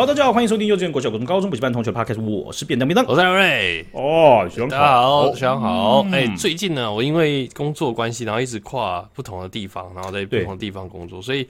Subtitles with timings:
[0.00, 3.86] 好，大家好，欢迎收听幼稚园、国小、国中、高中补习班同学 Podcast，我是便当便当，我是艾瑞。
[3.92, 6.06] 哦，学长大家好，学长、哦、好。
[6.10, 11.46] 哎、最近呢，我因为工作关系，然后一直跨不同的地方，然后在不同的地方工作，所以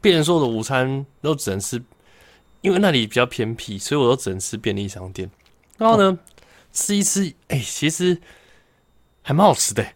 [0.00, 1.80] 变成说我的午餐都只能吃，
[2.62, 5.30] 因为那里比较偏僻，所以我都只能吃便利商店。
[5.78, 6.18] 然后呢，哦、
[6.72, 8.20] 吃一吃，哎、欸，其实
[9.22, 9.86] 还蛮好吃的。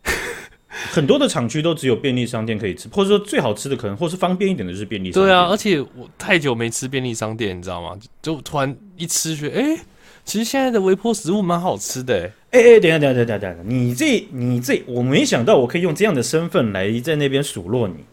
[0.92, 5.26] 很多的厂区都只有便利商店可以吃，或者说最好吃的可能，或是方便一点的就是便利商店。
[5.26, 7.98] 对啊，而且我太久没吃便利商店，你知道吗？
[8.20, 9.78] 就突然一吃，觉得哎，
[10.24, 12.30] 其实现在的微波食物蛮好吃的。
[12.50, 18.04] 哎哎，等下等下等下等下，你这你这，我没想到我可以用这样的身份来在那边数落你，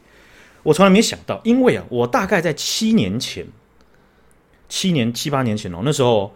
[0.64, 3.46] 我从来没想到，因为啊，我大概在七年前，
[4.70, 6.34] 七年七八年前哦，那时候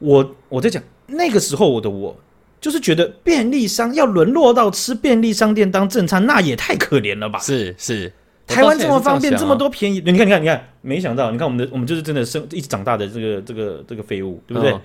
[0.00, 2.16] 我我在讲那个时候我的我。
[2.64, 7.38] 就是觉得便利商要沦落到吃便利商店当正餐，那也太可怜了吧？
[7.38, 8.10] 是是，
[8.46, 14.72] 台湾这么方便，这么多便宜，你看你看你看，没想到，你看我们的我们就是真的生一直长大的这个这个这个废物，对不对？
[14.72, 14.80] 哦、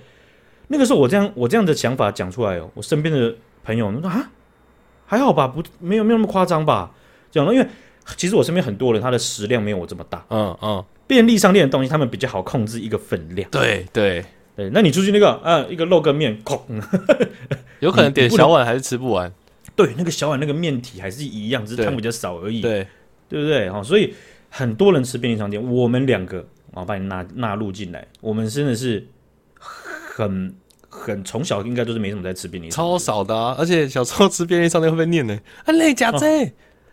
[0.68, 4.30] 那个时候我这样我这样的想法讲出来哦，我身边的朋友说啊，
[5.06, 6.90] 还好吧，不没有没有那么夸张吧？
[7.30, 7.66] 讲了，因为
[8.14, 14.22] 其实我身边很多人他的食量没有我这么大，嗯嗯，便利商店的东西他们比较好控制一个分量，对对。
[14.60, 16.60] 对，那你出去那个，啊，一个肉羹面，空，
[17.78, 19.32] 有可能点小碗还是吃不完。
[19.74, 22.60] 对，那个小碗那个面体还是一样，只是汤比较少而已。
[22.60, 22.86] 对，
[23.26, 23.70] 对不对？
[23.70, 24.12] 哈，所以
[24.50, 29.08] 很多人吃便利商店，我们两个啊，把你纳纳入进来，我们真的是
[29.58, 30.54] 很
[30.90, 33.56] 很从小应该都是没什么在吃便利超少的啊。
[33.58, 36.26] 而且小时候吃便利商店会被念呢，啊，累假子，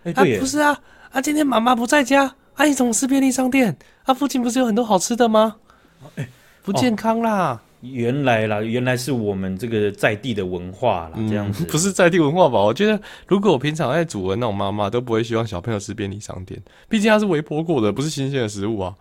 [0.04, 0.80] 哎，不是啊，
[1.12, 3.78] 啊，今天妈妈不在家，啊，你怎么吃便利商店？
[4.06, 5.58] 啊，附近不是有很多好吃的吗？
[6.16, 6.30] 哎。
[6.68, 7.60] 不健康啦、哦！
[7.80, 12.60] 原来啦，原来是我们这个在地的文化啦，嗯、这样子不是在地文化吧？
[12.60, 18.94] 我觉得，如果我平常在煮的那种妈妈都不会希望小朋友吃便利商店，毕竟它是微波过的，不是新鲜的食物啊。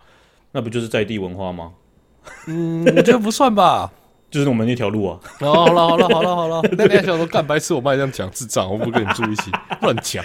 [0.53, 1.73] 那不就是在地文化吗？
[2.47, 3.91] 嗯，我觉得不算吧，
[4.31, 5.19] 就是我们那条路啊。
[5.41, 6.61] 哦，好了，好了，好了，好了。
[6.77, 7.73] 那你还想说干白痴？
[7.73, 10.23] 我妈这样讲智障，我不跟你住一起 乱讲。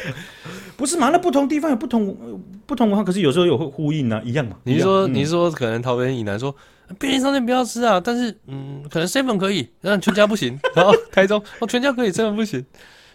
[0.83, 1.11] 不是嘛？
[1.11, 4.57] 那不同地方有不同不同文化，可是有时候有会呼应啊，一样嘛。
[4.65, 6.53] 你是说，嗯、你是说可能桃园以南说。
[6.99, 10.59] 便利商店不要吃啊，但是嗯，可能 seven 可以，但全家不行。
[10.75, 12.63] 然后台中哦，全家可以，seven 不行，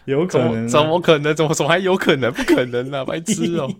[0.06, 0.68] 有可能、啊？
[0.68, 1.36] 怎么可能？
[1.36, 2.32] 怎么怎么还有可能？
[2.32, 3.70] 不可能啊，白吃哦。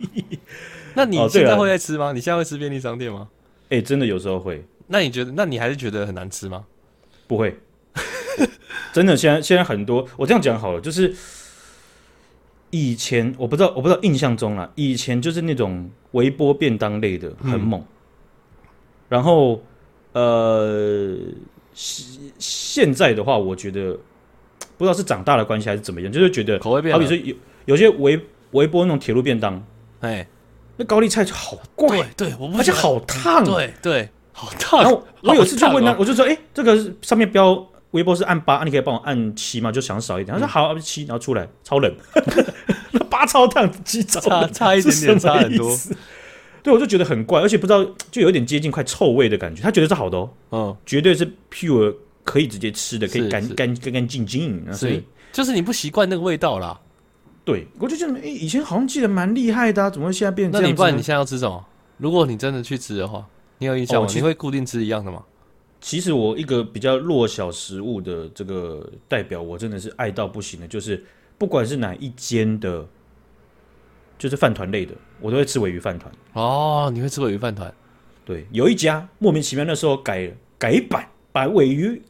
[0.95, 2.11] 那你现在会在吃吗？
[2.11, 3.29] 哦、你现在会吃便利商店吗？
[3.71, 4.63] 哎、欸，真的有时候会。
[4.89, 5.33] 那你觉得？
[5.35, 6.65] 那你还是觉得很难吃吗？
[7.27, 7.59] 不会，
[8.93, 9.17] 真的。
[9.17, 11.13] 现在现在很多，我这样讲好了，就是
[12.71, 17.87] 以前我不知道，我不知道印象中啊，以前就是那种微波便当类的很猛，嗯、
[19.09, 19.63] 然后。
[20.13, 21.17] 呃，
[21.75, 23.93] 现现在的话，我觉得
[24.77, 26.93] 不知道是长大的关系还是怎么样，就是觉得口味变。
[26.93, 27.37] 好比说有
[27.67, 28.19] 有些微
[28.53, 29.63] 微波那种铁路便当，
[30.01, 30.27] 哎，
[30.77, 34.81] 那高丽菜就好怪，对，我而且好烫，对对，好烫。
[34.81, 39.71] 然后我有次就问他，我就说，哎，这个上面标微波是按八，你可以帮我按七吗？
[39.71, 40.35] 就想少一点。
[40.35, 41.95] 他说好，七，然后出来超冷，
[43.19, 45.77] 那八超烫，七超差差一点点，差很多。
[46.63, 49.63] 对，我就觉得很怪，而且不知道，就有点接近快臭味的感觉。
[49.63, 54.73] 他觉得是好的哦，嗯，绝对是 pure 可以直接吃的，可以干干干干净净。
[54.73, 55.03] 所以
[55.33, 56.79] 就是你不习惯那个味道啦。
[57.45, 60.63] 对，我就觉得，哎，以前好像记得蛮厉害的啊，怎么会现在变成这样？
[60.63, 61.65] 那你不然你现在要吃什么？
[61.97, 63.27] 如果你真的去吃的话，
[63.59, 64.09] 你有印象吗？
[64.15, 65.23] 你会固定吃一样的吗？
[65.81, 71.03] 其实我一个比较弱小食物的这个代表，我真的是爱到不行的，就是
[71.39, 72.87] 不管是哪一间的。
[74.19, 76.13] 就是饭团类的，我都会吃尾鱼饭团。
[76.33, 77.73] 哦，你会吃尾鱼饭团？
[78.25, 82.03] 对，有一家莫名其妙那时候改改版，把尾鱼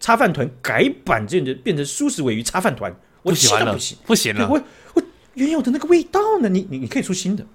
[0.00, 2.92] 叉饭团改版，变成变成素食尾鱼叉饭团。
[3.22, 4.48] 我不喜欢了，不行，不行了。
[4.48, 4.60] 我
[4.94, 5.02] 我
[5.34, 6.48] 原有的那个味道呢？
[6.48, 7.46] 你你你可以出新的，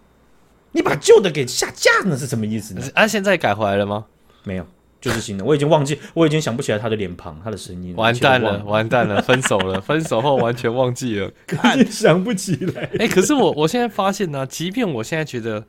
[0.72, 2.82] 你把旧的给下架，那是什么意思呢？
[2.94, 4.06] 啊，现在改回来了吗？
[4.44, 4.66] 没有。
[5.02, 7.96] 就是新的，我已经忘记，我已经想不起来他的脸庞，他的声音。
[7.96, 12.84] 完蛋了，完蛋了， 分手了，分手后完全忘记了， 看想不起来。
[12.84, 15.64] 哎、欸，可是我我现在发现呢、啊，即便我现在觉得，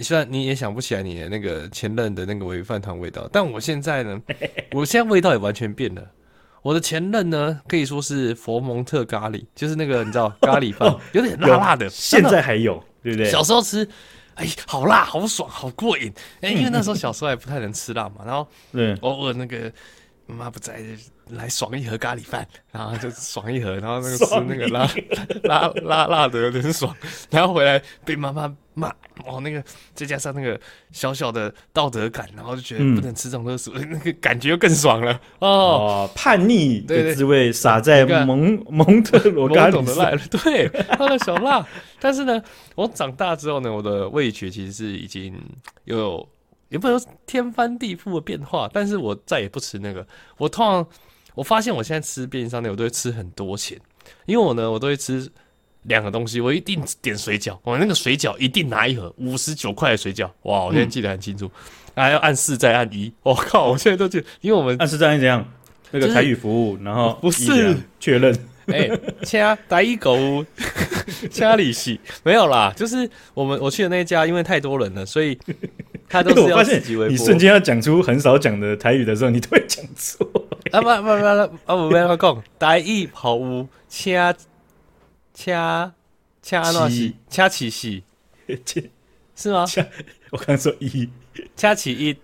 [0.00, 4.20] 虽然你也想不起来你的那个前任的那个鮪鱼饭团味道，但我现在呢，
[4.72, 6.02] 我现在味道也完全变了。
[6.62, 13.30] 我的前任呢，可以说是佛蒙特咖喱，就是那个你知道咖喱饭，有点辣辣的，现在还有，对不对？
[13.30, 13.88] 小时候吃。
[14.40, 16.10] 哎，好辣，好爽，好过瘾！
[16.40, 18.48] 哎，因为那时候 小时候还不太能吃辣嘛，然后
[19.02, 19.70] 偶尔那个
[20.26, 20.82] 妈妈不在，
[21.30, 24.90] 来爽一盒咖喱饭，然后就爽一盒，然后那个吃那个辣
[25.44, 26.94] 辣辣辣的有点爽，
[27.30, 28.88] 然后回来被妈妈骂，
[29.24, 29.62] 哦，那个
[29.94, 30.58] 再加上那个
[30.92, 41.66] 小小的道德感，然后就觉得不能吃这种东西， 那个感觉又更爽了哦，叛逆的滋味撒在蒙蒙特罗咖喱上，对，他的小辣。
[42.02, 42.42] 但是呢，
[42.74, 45.38] 我长大之后呢，我的味觉其实是已经
[45.84, 46.26] 有
[46.70, 50.06] 也不能说天翻地覆的变化，但是我再也不吃那个。
[50.38, 50.86] 我通常
[51.34, 53.78] 我发现我现在吃便利商店，我都会吃很多钱，
[54.26, 55.30] 因为我呢，我都会吃
[55.84, 61.46] 两个东西，我一定点水饺，我那个水饺一定拿一盒五十九块的水饺，哇，我现在记得很清楚，
[61.94, 65.46] 嗯、还要按四再按一，我靠，我现在都记得，因为我们按四再按怎样？
[65.92, 68.32] 那个台语服务，就是、然后不是确认。
[68.66, 70.46] 哎、欸，掐打一狗，
[71.28, 75.36] 掐里戏没有啦，就是我们我去的那一家，因为太多人了，所以
[76.08, 77.08] 他都是要 自己微波。
[77.08, 80.29] 你瞬间要讲出很少讲的台语的时候，你都会讲错。
[80.72, 81.26] 啊不不不不
[81.66, 84.34] 啊不不要讲，打一跑屋掐
[85.34, 85.92] 掐
[86.42, 88.02] 掐那西掐起戏，
[89.34, 89.66] 是吗？
[90.30, 91.08] 我刚说一
[91.56, 92.16] 掐起一。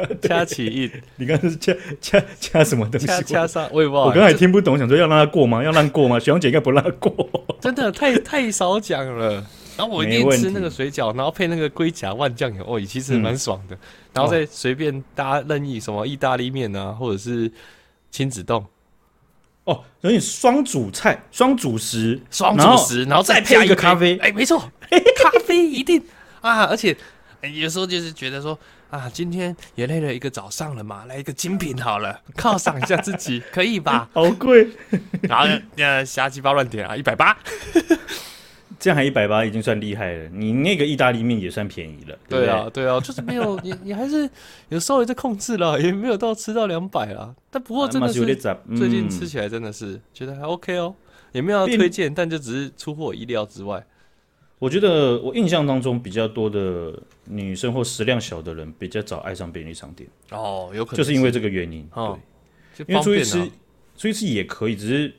[0.22, 3.06] 掐起一，你刚才是掐掐掐什么东西？
[3.06, 3.82] 掐掐上，我。
[3.82, 5.62] 我刚才听不懂，想说要让他过吗？
[5.62, 6.18] 要让过吗？
[6.18, 7.12] 雪红姐应该不让他过。
[7.60, 9.46] 真的太太少讲了。
[9.76, 13.76] 然后我一定吃那个水饺，然后配那个龟甲万酱油，哦，其实蛮爽的。
[14.14, 17.52] 然后再随便搭任意什么意大利面啊，或者是
[18.10, 18.64] 亲子冻。
[19.64, 24.16] 哦，所以双主菜、双主食、双主食，然后再配一个咖啡。
[24.18, 24.58] 哎，没错，
[24.88, 26.02] 咖啡一定
[26.40, 26.64] 啊！
[26.64, 26.96] 而且
[27.42, 28.58] 有时候就是觉得说。
[28.90, 34.08] 啊，今天也累了一个早上了嘛，来一个精品好了，犒赏一下自己， 可以吧？
[34.12, 34.66] 好贵，
[35.22, 35.46] 然后
[35.76, 37.38] 呃瞎鸡巴乱点啊，一百八，
[38.78, 40.28] 这样还一百八已经算厉害了。
[40.28, 44.28] 你那个意大利面也算便宜了，对，对，对啊，对啊，就是没有你， 你还是
[44.68, 47.34] 有稍微在控制了，也没有到吃到两百啦。
[47.50, 48.24] 但不过真的是
[48.76, 50.94] 最近吃起来真的是觉得还 OK 哦，
[51.32, 53.84] 也没有要推荐，但就只是出乎我意料之外。
[54.58, 56.92] 我觉得我印象当中比较多的
[57.24, 61.88] 女生或食量小的人比较早爱上便利商店哦，有可能就是因为这个原因。
[61.94, 62.18] 哦、
[62.76, 63.42] 对，因为出去吃，
[63.96, 65.14] 出去吃也可以，只是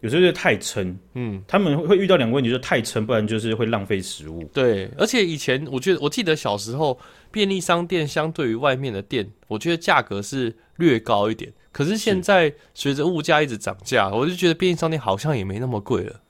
[0.00, 0.96] 有时候就太撑。
[1.14, 4.44] 嗯，他们会遇到两个问题，就是太撑，不然就是会浪费食物。
[4.52, 6.98] 对，而且以前我觉得，我记得小时候
[7.30, 11.52] 便利商店相对于外面的店，我觉得价格是略高一点。
[11.70, 16.20] 可是现在随着物价一直涨价，我就觉得便利商店好像也没那么贵了。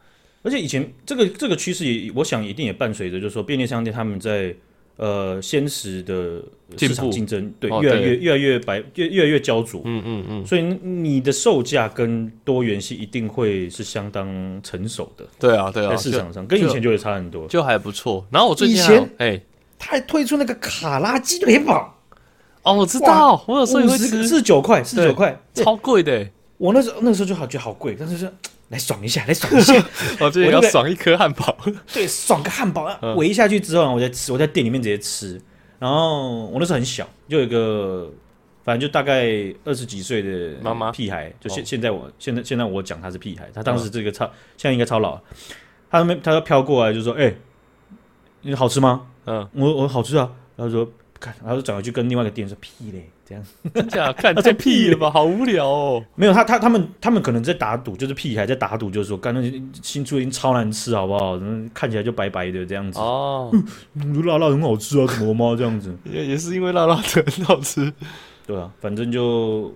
[0.42, 4.54] 而且以前这个这个趋势也，我想一定也伴随着，就是说便利商店他们在
[4.98, 6.42] 呃鲜食的
[6.76, 9.80] 市场竞争，对，越来越越来越白，越越来越焦灼。
[9.84, 10.46] 嗯嗯嗯。
[10.46, 14.28] 所以你的售价跟多元性一定会是相当
[14.62, 15.24] 成熟的。
[15.38, 18.26] 对啊对啊，在市场上跟以前就会差很多，就还不错。
[18.30, 18.82] 然后我最近
[19.18, 19.40] 哎，
[19.78, 21.96] 他还推出那个卡拉鸡腿堡。
[22.62, 26.28] 哦，我知道，我有时候也会吃，四十九块，四十九块，超贵的。
[26.58, 28.28] 我那时候那时候就好觉得好贵，但是说。
[28.68, 29.74] 来爽一下，来爽一下！
[30.20, 31.56] 我这要爽一颗汉堡，
[31.92, 33.14] 对，爽个汉堡啊！
[33.14, 35.40] 围下去之后，我在吃，我在店里面直接吃。
[35.78, 38.10] 然后我那时候很小，就有一个，
[38.64, 39.26] 反正就大概
[39.64, 44.26] 二十几岁的妈妈屁孩，就现现在我现在现在我讲他是屁孩，他当时这个超
[44.56, 45.18] 现在应该超老，
[45.90, 47.34] 他没他要飘过来就说：“哎，
[48.42, 50.30] 你好吃吗？”嗯，我我好吃啊。
[50.56, 50.90] 然后说。
[51.20, 53.44] 看，然后就转回去跟另外一个店员 说屁嘞，这样
[53.74, 54.12] 真假？
[54.12, 56.04] 看太屁了吧，好无聊哦。
[56.14, 59.40] 没有他他他们他们可能在打赌，就是屁还在打赌，就是说，干那
[59.82, 61.38] 新出已经超难吃，好不好？
[61.74, 63.50] 看起来就白白的这样子哦，
[63.94, 65.54] 嗯，辣辣很好吃啊，怎么吗？
[65.56, 67.92] 这样子 也也是因为辣辣的很好吃，
[68.46, 69.72] 对啊，反正就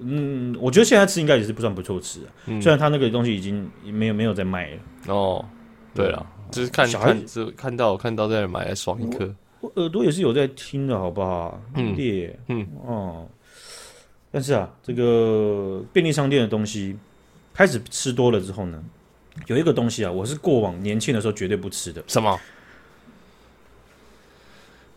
[0.00, 5.44] 嗯，我觉得现在吃应该也是不算不错吃啊，嗯、虽然他那个东西已经没有没有在卖了哦。
[5.94, 9.34] 对了，就是看看是看到看到在买来爽一颗。
[9.74, 11.60] 耳朵也是有在听的，好不好？
[11.74, 13.28] 嗯，对嗯，哦，
[14.30, 16.96] 但是啊，这个便利商店的东西
[17.52, 18.82] 开始吃多了之后呢，
[19.46, 22.02] 有一个东西啊，我是过往年轻的时候绝对不吃的。
[22.06, 22.38] 什么？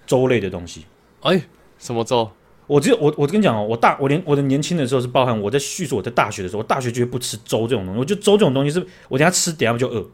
[0.05, 0.85] 粥类的东西？
[1.21, 1.41] 哎，
[1.77, 2.29] 什么粥？
[2.65, 7.99] 我只有我，我跟你讲哦，我大我连我的年轻的时候是包含我在叙述我在大学的时候，我大学绝对不吃粥这种东西。
[7.99, 10.07] 我觉得粥这种东西是我等下吃，等下不就饿。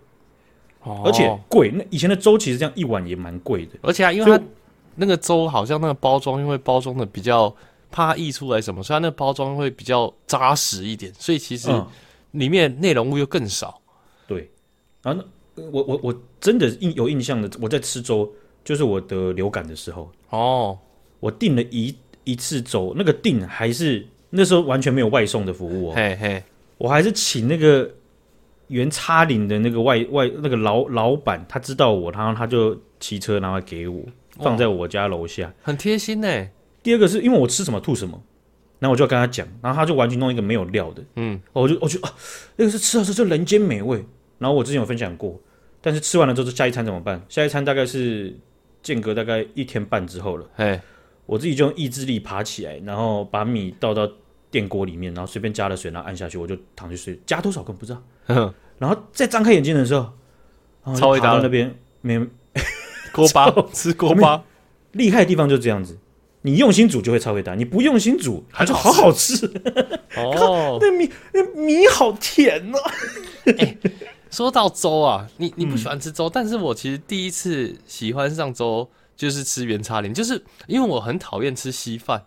[1.04, 4.40] 而且贵，那以前的粥其实这样一碗也蛮贵的，而且啊，因为它
[4.96, 7.54] 那个粥好像那个包装，因为包装的比较
[7.90, 11.70] 怕溢出来什么，所以它那个包装会比较扎实一点，所以其实
[12.32, 13.82] 里面内容物又更少。
[14.28, 14.50] 对，
[15.02, 15.16] 啊，
[15.56, 18.32] 我我我真的印有印象的，我在吃粥，
[18.64, 20.12] 就是我得流感的时候。
[20.30, 20.78] 哦，
[21.20, 26.44] 我订了一一次粥，那个订还是那时候完全没有外送的服务哦，嘿嘿，
[26.78, 27.90] 我还是请那个。
[28.68, 34.04] 原叉领的那个外外那个老老板，他知道我，然后他就骑车然后给我
[34.40, 36.48] 放在我家楼下，很贴心呢。
[36.82, 38.22] 第二个是因为我吃什么吐什么，
[38.80, 42.14] 然后我就要跟他讲，然后他就完全弄一个没有料的，嗯，我就我就啊，
[42.56, 44.04] 那个是吃了这就人间美味。
[44.38, 45.40] 然后我之前有分享过，
[45.82, 47.24] 但是吃完了之后下一餐怎么办？
[47.30, 48.38] 下一餐大概是
[48.84, 50.82] 间隔大概一天半之后了，哎，
[51.26, 54.08] 我自己就用意志力爬起来，然后把米倒到
[54.56, 58.54] 电锅里面，然后随便加了水，然后按下去，我就躺去睡，加多少根本不知道。
[58.78, 60.14] 然后再张开眼睛的时候，
[60.96, 62.18] 超一大那边没
[63.12, 64.42] 锅巴吃锅巴，
[64.94, 65.98] 厉害的地方就是这样子。
[66.44, 69.46] 你用心煮就会超会大，你不用心煮它就好好吃。
[70.16, 72.92] 哦， 那米那米好甜哦、啊
[73.58, 73.78] 欸。
[74.32, 82.24] 说到粥啊，你你不喜欢吃粥，嗯、但是我其实第一次喜欢上粥就是吃原叉林，就是因为我很讨厌吃稀饭，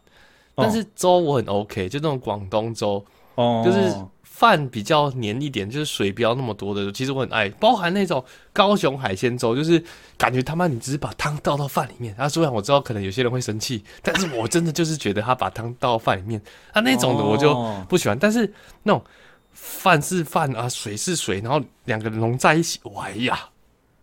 [0.58, 3.04] 但是粥我很 OK，就那种广东粥，
[3.36, 3.94] 哦，就是。
[4.38, 9.82] 饭比较黏一点，就是水不要那么多的，其实我很爱，包含那种高雄海鲜粥，就是
[10.16, 12.14] 感觉他妈你只是把汤倒到饭里面。
[12.16, 16.40] 啊，虽然我知道可能有些人会生气，但是我真的就是觉得他把汤倒到饭里面，
[16.72, 17.52] 啊那种的我就
[17.88, 18.16] 不喜欢。
[18.16, 18.48] 但是
[18.84, 19.02] 那种
[19.50, 23.48] 饭是饭啊，水是水，然后两个人融在一起，哇呀！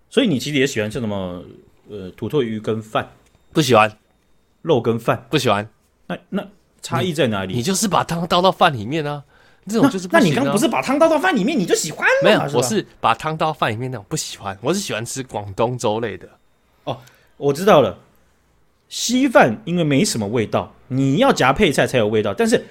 [0.10, 1.42] 所以你其实也喜欢吃什么？
[1.90, 3.10] 呃，土豆鱼跟饭
[3.54, 3.90] 不喜欢，
[4.64, 5.70] 肉跟饭不喜欢。
[6.08, 6.48] 那那
[6.82, 7.54] 差异在哪里？
[7.54, 9.24] 你，你就是把汤倒到饭里面啊。
[9.68, 12.14] 这种就是不、啊，那你刚不是把汤倒到饭里面你就喜欢吗？
[12.24, 16.30] 没有，我是把汤倒到饭里面那种不喜欢，我是喜欢吃广东粥类的。
[16.84, 16.96] 哦，
[17.38, 17.98] 我知道了，
[18.90, 22.32] 稀饭因为没什么味道，你要夹配菜才有味道。
[22.32, 22.64] 但是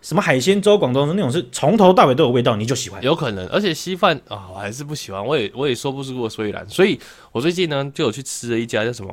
[0.00, 3.02] 什么海鲜粥、广东粥那种是从头到尾都有味道，你就喜欢。
[3.02, 6.64] 有可能，而且稀饭啊，我还是不喜欢，我也我也说不出个所以然。
[6.68, 7.00] 所以
[7.32, 9.12] 我最近呢就有去吃了一家叫什么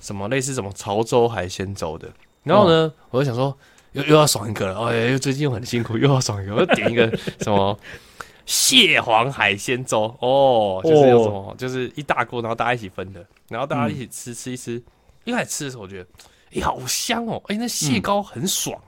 [0.00, 2.08] 什么类似什么潮州海鲜粥的，
[2.44, 3.56] 然后呢，哦、我就想说。
[3.92, 7.78] 又又要爽一个了，哎，又最近又很辛苦，又要爽一个，我要 点一个什么
[8.46, 14.82] 蟹黄海鲜粥哦，就是有什么，哦、就是一大锅，然后大家一起分的，然后大家一起吃吃一吃。
[15.24, 16.08] 一开始吃的时候，我觉得
[16.52, 18.80] 哎、欸，好香哦，哎、欸，那蟹膏很爽，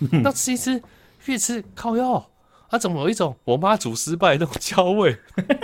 [0.00, 0.82] 嗯、 那吃一吃，
[1.24, 2.22] 越吃靠腰，
[2.68, 5.16] 它、啊、怎么有一种我妈煮失败的那种焦味？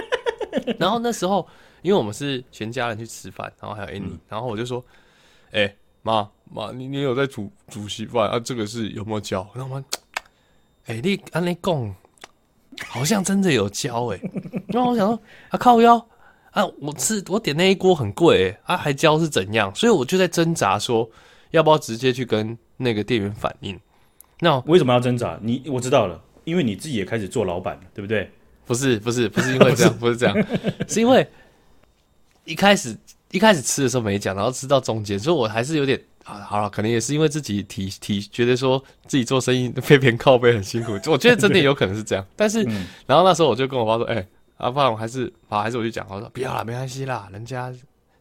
[0.80, 1.46] 然后那时候，
[1.82, 4.82] 因为我们是全家人去吃饭，然后还有 Annie，、嗯、然后我就说，
[5.50, 5.76] 哎、欸。
[6.02, 8.40] 妈妈，你你有在煮煮稀饭啊？
[8.40, 9.46] 这个是有没有教？
[9.54, 9.84] 然后我们，
[10.86, 11.94] 哎、欸，你按你讲，
[12.88, 14.30] 好像真的有教哎、欸。
[14.68, 15.20] 然后我想说，
[15.50, 15.94] 啊靠腰
[16.52, 19.70] 啊，我吃我点那一锅很贵哎、欸，啊还焦是怎样？
[19.74, 21.06] 所以我就在挣扎说，
[21.50, 23.78] 要不要直接去跟那个店员反映？
[24.40, 25.38] 那为什么要挣扎？
[25.42, 28.30] 你我知道了，因为你自己也开始做老板了，对不对？
[28.64, 30.34] 不是不是不是因为这样， 不是这样，
[30.88, 31.28] 是因为
[32.46, 32.96] 一开始。
[33.32, 42.26] 一开始吃的时候没讲，然后吃到中间，所以我还是有点啊，好了，可能也是因为自己体体觉得说自己做生意被别人靠背很辛苦， 我觉得真的有可能是这样。
[42.34, 47.72] 但是，嗯、然后那时候我就跟我爸说，哎、欸，啊，不然我还是好，还是我去讲，我说不要了，没关系啦，人家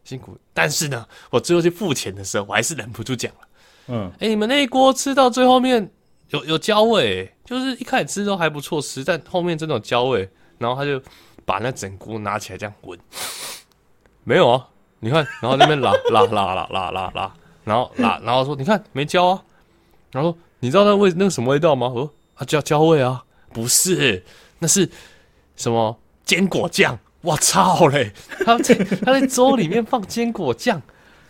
[0.04, 0.38] 辛苦。
[0.54, 3.40] 但是呢，我最后去付钱的时候，我还是忍不住讲了，
[3.88, 5.90] 嗯，哎、欸，你们那一锅吃到最后面
[6.30, 11.02] 有有焦味、欸，就是一开始吃都还不错吃，但后面真的有焦味，然后他就
[11.44, 12.96] 把那整锅拿起来这样滚，
[14.22, 14.68] 没有啊。
[14.98, 17.34] 你看，然后那边拉拉拉拉拉拉拉，
[17.66, 19.42] 然后拉，然后说：“你看没焦啊。”
[20.12, 24.24] 然后说：“你知道那味那个什么味道吗？”我说：“啊，焦焦味啊，不是，
[24.60, 24.88] 那是
[25.56, 26.96] 什么坚果酱？
[27.22, 28.12] 我操嘞！
[28.46, 30.80] 他在他在粥里面放坚果酱，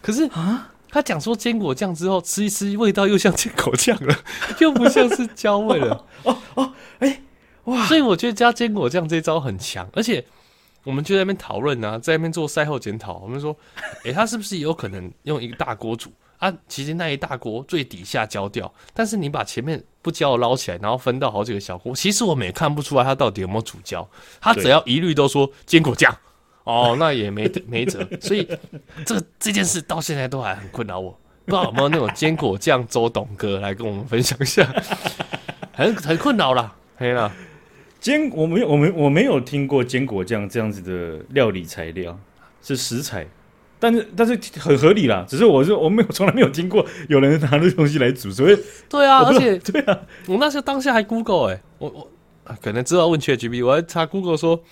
[0.03, 4.15] 可是啊，他讲说坚果酱之后吃一吃，味道又像坚果酱了，
[4.61, 6.05] 又不像是焦味了。
[6.25, 7.23] 哦哦，哎
[7.65, 7.87] 哇！
[7.87, 10.23] 所以我觉得加坚果酱这招很强，而且。
[10.85, 13.15] 我们就在那边讨论啊，在那边做赛后检讨。
[13.15, 13.53] 我们说，
[14.05, 16.53] 哎、欸，他是不是有可能用一个大锅煮啊？
[16.69, 21.95] 其实那一大锅最底下焦掉，但是你把前面不焦的捞起来，然后分到好几个小锅。
[21.95, 24.09] 其实我们也看不出来它到底有没有煮焦。
[24.41, 26.17] 它只要一律都说坚果酱，
[26.65, 28.07] 哦，那也没没辙。
[28.21, 28.49] 所以
[29.05, 31.11] 这这件事到现在都还很困扰我，
[31.45, 34.65] 不知道有没有那种坚果酱周董哥来跟我们分享一下，
[35.73, 37.33] 很很困扰啦，可以啦。
[37.99, 42.17] 坚我没有我没我没有听过坚果酱这样子的料理材料
[42.63, 43.27] 是食材，
[43.79, 45.25] 但是但是很合理啦。
[45.29, 52.09] 只是我是我没有从来没有听过有人拿这东西来煮，所以对啊，而且对啊，我那时候当下还 Google 哎、欸，我我
[52.63, 54.63] 可能知道问 ChatGPT，我还查 Google 说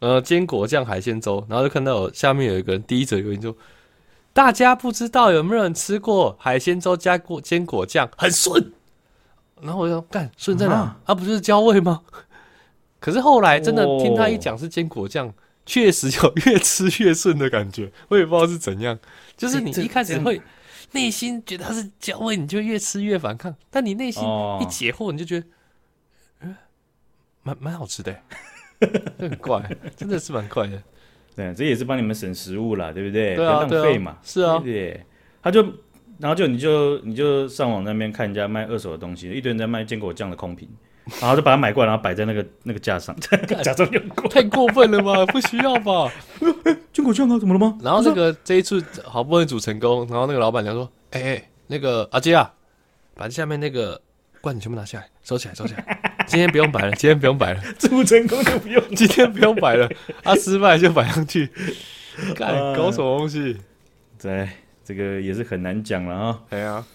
[0.00, 3.56] 呃坚果酱海鲜粥，然后就看到有下面有一个人第一则留言说，
[4.32, 8.72] 大家不知道有没有人吃过海鲜粥加过坚果酱很顺，
[9.62, 10.72] 然后我就干顺在哪？
[10.74, 12.00] 它、啊啊、不就是焦味吗？
[13.00, 15.32] 可是后来真的听他一讲是坚果酱，
[15.70, 17.92] 确、哦、实有越吃越顺的感觉。
[18.08, 18.98] 我也不知道是怎样，
[19.36, 20.42] 就是你一开始会
[20.90, 23.54] 内心觉得它是焦味，你就越吃越反抗。
[23.70, 24.20] 但你内心
[24.60, 25.46] 一解惑，你就觉得，
[26.40, 26.56] 嗯、哦，
[27.44, 28.16] 蛮蛮好吃的，
[29.16, 29.62] 很怪，
[29.96, 30.82] 真的是蛮怪的。
[31.36, 33.36] 对，这也是帮你们省食物啦，对不对？
[33.36, 34.18] 对啊，不浪费嘛。
[34.24, 35.06] 是啊，对，对。
[35.40, 35.62] 他就，
[36.18, 40.68] 然后就你就你就上网那边看人家卖二手的东西，一堆人在卖坚果酱的空瓶。
[41.20, 43.14] 然后就把它买过来，然后摆在那个 那个架上，
[43.62, 45.24] 假装用过，太过分了吧？
[45.32, 46.12] 不需要吧？
[46.92, 47.78] 军果酱啊，怎么了吗？
[47.82, 52.52] 然后那个这一次好不容易煮成功，然后那个老板娘说：“哎、欸、哎，那个阿杰啊，
[53.14, 54.00] 把下面那个
[54.40, 56.00] 罐子全部拿下来，收起来，收起来。
[56.26, 59.88] 今天不用摆了，今天不用摆了，煮成功就不用，今天不用摆了。
[60.22, 61.48] 啊，失败就摆上去，
[62.36, 63.56] 干搞什么东西？
[64.20, 64.48] 对，
[64.84, 66.40] 这个也是很难讲了啊。
[66.50, 66.86] 对啊。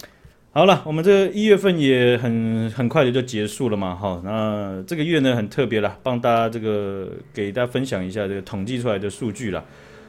[0.57, 9.61] 好了，我们这个一月份也很很快的就结束了嘛，哈，那这个月呢很特别了，帮大家这个给大家分享一下这个统计出来的数据了。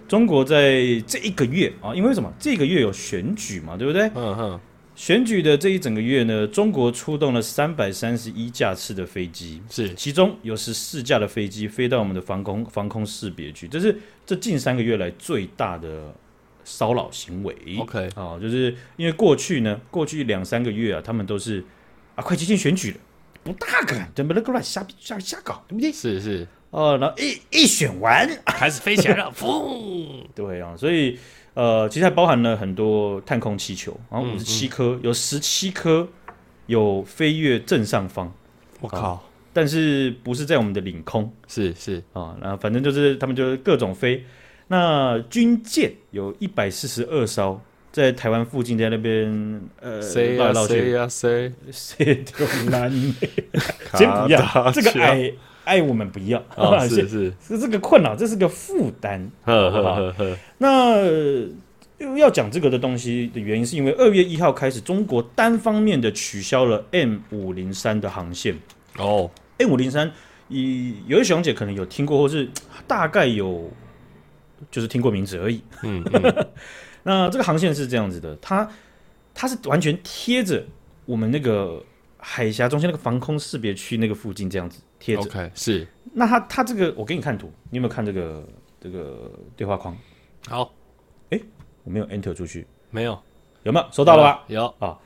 [0.06, 2.32] 中国在这一个月啊，因为什么？
[2.38, 4.08] 这个月有选举嘛，对不对？
[4.14, 4.60] 嗯哼。
[4.94, 16.14] 选举的这一整个月呢，中国出动了三百三十一架次的飞机，是其中有十四架的飞机飞到我们的防空防空识别区，这是这近三个月来最大的
[16.66, 17.56] 骚扰行为。
[17.78, 21.64] OK，啊，就是因为过去呢，过去两三个月啊，他们都是
[22.14, 22.98] 啊，快接近选举了，
[23.42, 25.90] 不大敢，怎么能够乱瞎瞎瞎搞，对不对？
[25.90, 31.18] 是是，哦，然后一一选完开始飞起来了， 风，对啊，所以。
[31.56, 36.06] 呃，其实还包含了很多探空气球，然后五十七颗，嗯嗯、有十七颗
[36.66, 38.30] 有飞越正上方。
[38.78, 39.22] 我靠、啊！
[39.54, 41.32] 但是不是在我们的领空？
[41.48, 44.22] 是是啊，然后反正就是他们就是各种飞。
[44.68, 47.60] 那军舰有一百四十二艘
[47.92, 50.74] 在台湾附近，在那边呃绕来绕去。
[50.74, 51.52] 谁呀谁？
[51.70, 52.90] 谁丢难？
[53.94, 55.32] 先不要这个爱
[55.64, 59.30] 爱我们不要，哦、 是是是这个困扰，这是个负担。
[59.44, 60.36] 呵呵呵呵。
[60.58, 60.96] 那
[61.98, 68.54] 又要讲这个的东西的原因，是因为二月一号开始，中国单方面的取消了 M 五零三的航线。
[68.98, 70.12] 哦，M 五零三，
[70.48, 72.48] 以有些学长姐可能有听过，或是
[72.86, 73.70] 大概有
[74.70, 75.62] 就是听过名字而已。
[75.82, 76.46] 嗯，嗯。
[77.02, 78.68] 那这个航线是这样子的，它
[79.34, 80.64] 它是完全贴着
[81.04, 81.82] 我们那个
[82.18, 84.80] 海峡中心那个防空识别区那个附近这样子。
[84.98, 85.22] 贴着。
[85.22, 88.48] OK 是，那它它这个我给你看图，你有没有看这个
[88.80, 89.96] 这个对话框？
[90.48, 90.72] 好，
[91.30, 91.40] 哎，
[91.84, 93.16] 我没有 Enter 出去，没有，
[93.62, 93.86] 有没有？
[93.92, 94.44] 收到了吧？
[94.48, 94.98] 有啊，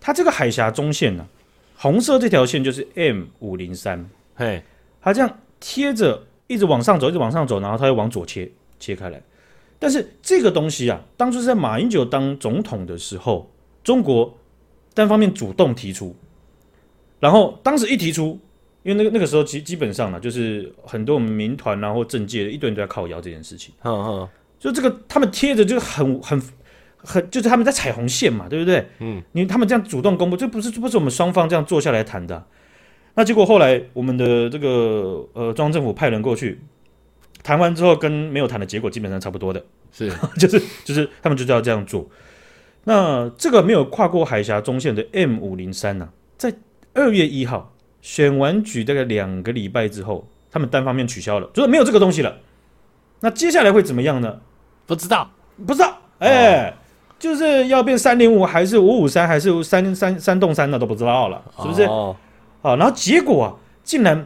[0.00, 4.62] 它这个海峡中线呢、啊，红色这条线就是 M 五零三，嘿，
[5.00, 9.22] 它这样贴着一直往上走，一直往上走，然后它又往左切切开来。
[9.78, 13.50] 但是这个东西啊，当初是在马英九当总统的时候，
[13.84, 14.36] 中国
[14.94, 16.16] 单方面主动提出，
[17.20, 18.38] 然后当时一提出。
[18.82, 23.74] 因为那个那个时候基基本上呢，就是很多我们民团啊或政界的一堆人都在靠摇这件事情。
[23.82, 24.28] 嗯嗯，
[24.60, 26.40] 就这个他们贴着就很很
[26.96, 28.86] 很，就是他们在踩红线嘛，对不对？
[29.00, 32.46] 嗯，因为他们这样主动公布，这不是不是我们双方这样坐下来谈的啊。
[33.14, 36.60] 那结果后来我们的这个呃中央政府派人过去
[37.46, 42.04] 谈完之后，跟没有谈的结果基本上差不多的，是 就是就是他们就是要这样做。
[42.82, 46.52] 那这个没有跨过海峡中线的 M 五零三呢，在
[46.92, 47.72] 二月一号。
[48.02, 52.36] 选完举大概两个礼拜之后，他们单方面取消了，就是没有这个东西了。
[53.18, 54.38] 那接下来会怎么样呢？
[54.86, 55.28] 不知道，
[55.66, 55.98] 不知道。
[56.20, 56.74] 哎，哦、
[57.18, 61.82] 就是要变三零五，还是五五三，还是三三三栋三的都不知道了，是不是？
[61.84, 62.14] 哦。
[62.62, 64.24] 好，然后结果啊，竟然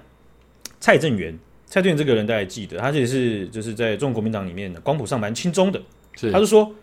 [0.79, 1.39] 蔡正元，
[1.71, 5.81] 蔡正元这个人大家记得，他这也是就是在中国国民党里面的光谱上蛮轻中的，
[6.17, 6.75] 是他就说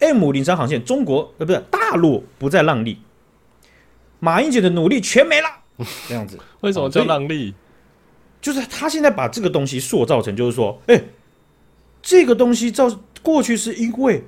[0.00, 2.98] ，M 五零三航线，中国呃不是大陆不再让利，
[4.18, 5.48] 马英九的努力全没了。
[6.08, 7.54] 这样子， 为什么叫让利？
[8.40, 11.04] 就是他现在把这个东西塑造成，就是说，哎、欸，
[12.02, 12.90] 这个东西造
[13.22, 14.24] 过去是因为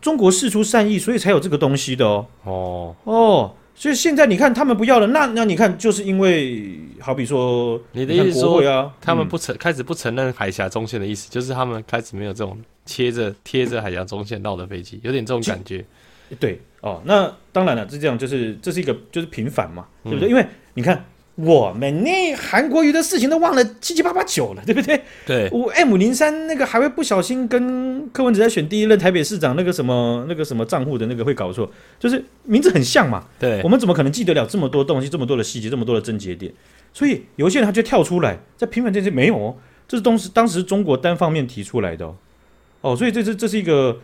[0.00, 2.28] 中国事出善意，所以才有这个东西的哦。
[2.44, 12.56] 哦哦，所以现在你看他们不要了，那那你看就是因为，好比说，你的意思说啊，他们不承、嗯、开始不承认海峡中线的意思，就是他们开始没有这种
[12.86, 15.84] 切着贴着海峡中线绕的飞机，有点这种感觉。
[16.40, 20.28] 对哦，那当然了，是这样，就是这是一个就是平反嘛，嗯、对不对？
[20.28, 21.04] 因为你看
[21.36, 25.02] 我们那韩国瑜的事情都忘了七七八八九了，对不对？
[25.26, 31.68] 对，我 M 零三那个还会不小心跟柯文哲在选第一任台北市长那个什么那个什么账户的那个会搞错，
[31.98, 33.26] 就是名字很像嘛。
[33.38, 36.52] 对，我们怎么可能记得了这么多东西，这么多的细节，这么多的症结点？
[36.92, 39.56] 所以有些人他就跳出来在平反这些没有哦，
[39.88, 42.16] 这是当时当时中国单方面提出来的哦，
[42.80, 43.98] 哦，所以这是这是一个。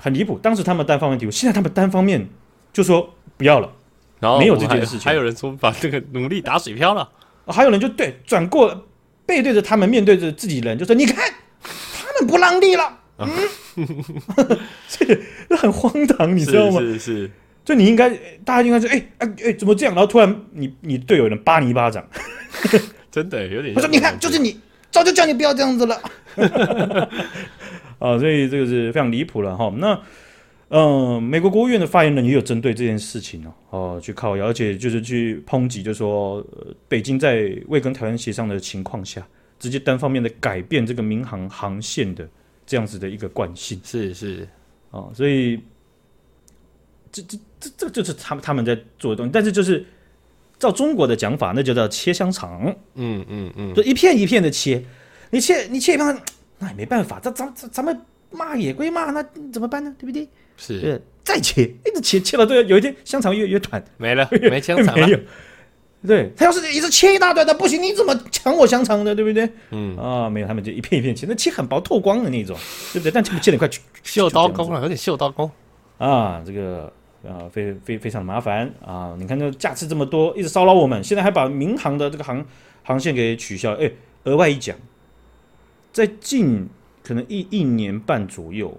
[0.00, 2.28] 很离谱，当时他们单方面提出，现在他们单方面
[2.72, 3.72] 就说不要了，
[4.20, 5.00] 然后没有这件事情。
[5.00, 7.08] 还有人说把这个努力打水漂了，
[7.46, 8.86] 还有人就对转过
[9.26, 13.28] 背对着他们，面对着自己人，就说你看他们不让利了，嗯，
[14.88, 16.80] 这个很荒唐，你知道吗？
[16.80, 17.30] 是是，
[17.64, 18.10] 就你应该
[18.44, 19.94] 大家应该说，哎哎哎，怎么这样？
[19.94, 22.06] 然后突然你你队友人扒你一巴掌，
[23.10, 23.74] 真的有点。
[23.74, 24.58] 我说你看，就是你，
[24.90, 26.00] 早就叫你不要这样子了。
[27.98, 29.72] 啊， 所以这个是非常离谱了哈。
[29.76, 30.00] 那，
[30.70, 39.26] 嗯、呃，美国国务院的发言人也有针对这件事情哦，哦、呃，去靠谣，而且就是去抨击，就是说、呃，北京在未跟台湾协商的情况下，
[39.58, 42.28] 直接单方面的改变这个民航航线的
[42.66, 43.80] 这样子的一个惯性。
[43.82, 44.42] 是是，
[44.90, 45.58] 啊、呃，所以
[47.10, 49.32] 这这这这就是他们他们在做的东西。
[49.32, 49.84] 但是就是
[50.58, 52.74] 照中国的讲法，那就叫切香肠。
[52.94, 54.84] 嗯嗯嗯，就一片一片的切，
[55.30, 56.18] 你切你切一片。
[56.58, 57.98] 那也没办法，这咱咱咱们
[58.32, 59.94] 骂也归骂，那怎么办呢？
[59.96, 60.28] 对不对？
[60.58, 65.06] 是，再切，一直切，切到最后，有一天香肠越越短，没了， 没香肠了。
[65.06, 65.18] 没有。
[66.06, 69.12] 对，他要是一直切一大段那，不行，你怎么抢我香肠的？
[69.14, 69.50] 对不对？
[69.70, 72.56] 嗯啊，没有，他们就一片一片切，那切很薄，透光的那种，
[72.92, 73.10] 对不对？
[73.10, 73.68] 但切不切得快，
[74.04, 75.50] 锈刀工了，有点锈刀工
[75.98, 76.92] 啊，这个
[77.26, 79.16] 啊，非非非常的麻烦啊！
[79.18, 82.46] 你看这架次这么多，一直骚扰我们，现在还把民航的这个航
[82.84, 83.72] 航线给取消。
[83.72, 83.90] 哎，
[84.22, 84.76] 额外一讲，
[85.92, 86.68] 在近
[87.02, 88.78] 可能一一年半左右，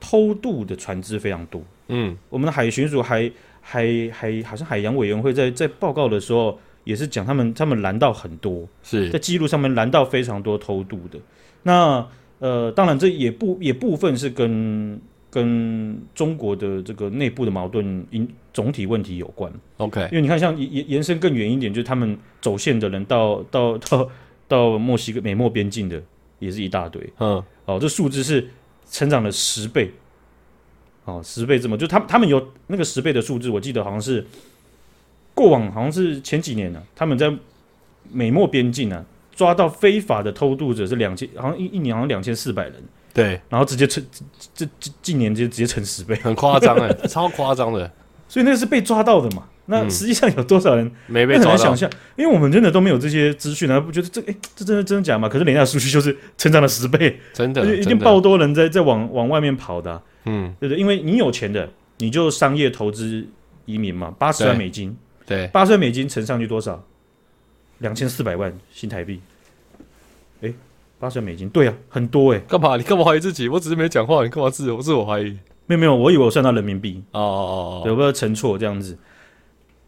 [0.00, 1.62] 偷渡的船只非常多。
[1.88, 3.30] 嗯，我们的海巡署还。
[3.60, 11.18] 还还好像海洋委员会在在报告的时候也是讲他们他们拦到很多，是在记录上面拦到非常多偷渡的。
[11.64, 12.06] 那
[12.38, 19.52] 呃，当然这也不也部分是跟跟中国的这个内部的矛盾因总体问题有关。
[19.76, 24.10] OK，因为你看像延延伸更远一点，就是他们走线的人到到到
[24.46, 26.02] 到墨西哥美墨边境的
[26.38, 27.02] 也是一大堆。
[27.18, 28.48] 嗯，哦，这数字是
[28.90, 29.92] 成长了十倍。
[31.04, 34.26] 哦，十倍这么，就他们他们有那个十倍的数字，我记得好像是
[35.32, 37.34] 过往好像是前几年呢、啊，他们在
[38.10, 42.74] 美墨边境呢、啊、抓到非法的偷渡者是两千，好像一一年好像两千四百人，
[43.14, 44.04] 对，然后直接成
[44.54, 47.90] 这这近年就直接成十倍，很夸张哎，超夸张的，
[48.28, 49.48] 所以那个是被抓到的嘛？
[49.70, 51.38] 那实际上有多少人、嗯、没被？
[51.38, 55.28] 很难想象，因为我们真的都没有这些资讯啊，不觉得这哎、欸、这真的真的假吗？
[55.28, 60.02] 可是人家的数据就是成长了十倍，真的，一定爆多人在在往往外面跑的、啊。
[60.24, 63.26] 嗯，对对，因为你有钱的，你就商业投资
[63.66, 66.82] 移民嘛，八十万美金，对，八十万美金乘上去多少？
[67.78, 69.20] 两千四百万新台币。
[70.40, 70.52] 哎，
[70.98, 72.38] 八十万美金，对啊，很多哎。
[72.48, 72.76] 干嘛？
[72.76, 73.48] 你干嘛怀疑自己？
[73.48, 75.36] 我只是没讲话，你干嘛自我自我怀疑？
[75.66, 77.02] 没有没有，我以为我算到人民币。
[77.12, 78.96] 哦哦哦，有没有乘错这样子？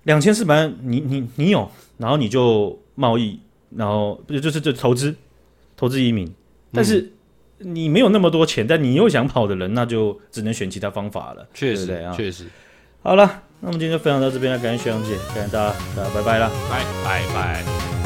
[0.05, 3.41] 两千四百万，你你你有，然后你就贸易，
[3.77, 5.15] 然后不就就是就投资，
[5.77, 6.33] 投资移民，
[6.73, 7.01] 但是。
[7.01, 7.11] 嗯
[7.63, 11.47] 你没有那么多钱，但你又想跑的人，那就只能选其他方法了。
[11.53, 12.47] 确实，对啊，确实。
[13.03, 18.00] 好了，那我们今天就分享到这边了，感谢学长姐，感谢大家，大家拜拜了，拜拜拜。